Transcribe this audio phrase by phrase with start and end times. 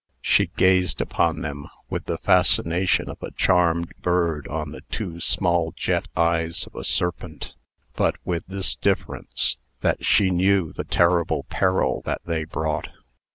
[0.23, 5.73] She gazed upon them with the fascination of a charmed bird on the two small
[5.77, 7.53] jet eyes of a serpent;
[7.95, 12.87] but with this difference, that she knew the terrible peril that they brought.